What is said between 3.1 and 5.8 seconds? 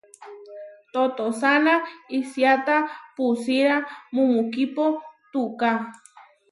pusíra mumukipo tuká.